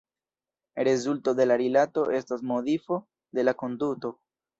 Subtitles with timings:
[0.87, 2.99] Rezulto de la rilato estas modifo
[3.41, 4.13] de la konduto.